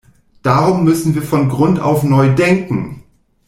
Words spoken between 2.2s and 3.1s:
denken.